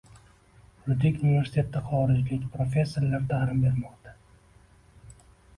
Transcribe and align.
Yuridik 0.85 1.19
universitetda 1.25 1.81
xorijlik 1.91 2.47
professorlar 2.57 3.29
ta’lim 3.35 3.63
bermoqda 3.67 4.15